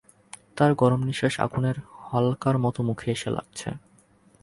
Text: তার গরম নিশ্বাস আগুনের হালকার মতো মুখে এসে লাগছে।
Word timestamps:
তার 0.57 0.71
গরম 0.73 1.01
নিশ্বাস 1.03 1.35
আগুনের 1.39 1.77
হালকার 2.01 2.55
মতো 2.57 2.79
মুখে 2.83 3.07
এসে 3.15 3.29
লাগছে। 3.29 3.69